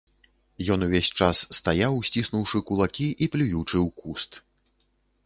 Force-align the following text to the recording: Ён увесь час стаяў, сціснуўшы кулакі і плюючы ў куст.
Ён 0.75 0.79
увесь 0.85 1.09
час 1.25 1.41
стаяў, 1.57 1.93
сціснуўшы 2.09 2.57
кулакі 2.71 3.07
і 3.27 3.29
плюючы 3.37 3.77
ў 3.85 3.89
куст. 4.01 4.31